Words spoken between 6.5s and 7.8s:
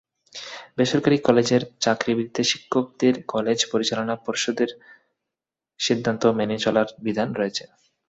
চলার বিধান রয়েছে।